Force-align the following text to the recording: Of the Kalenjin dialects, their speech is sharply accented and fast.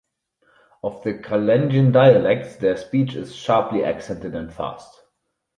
Of 0.81 1.03
the 1.03 1.13
Kalenjin 1.13 1.91
dialects, 1.93 2.55
their 2.55 2.75
speech 2.75 3.13
is 3.13 3.35
sharply 3.35 3.83
accented 3.83 4.33
and 4.33 4.51
fast. 4.51 4.99